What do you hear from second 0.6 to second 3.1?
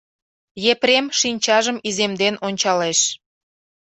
Епрем шинчажым иземден ончалеш.